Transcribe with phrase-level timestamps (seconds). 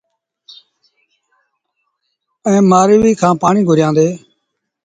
[2.47, 4.07] ائيٚݩ مآرويٚ کآݩ پآڻيٚ گھُريآݩدي۔